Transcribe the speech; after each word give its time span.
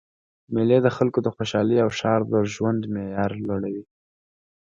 میلې 0.53 0.77
د 0.83 0.87
خلکو 0.97 1.19
د 1.23 1.27
خوشحالۍ 1.35 1.77
او 1.83 1.89
ښار 1.97 2.21
د 2.31 2.33
ژوند 2.53 2.81
معیار 2.93 3.31
لوړوي. 3.45 3.85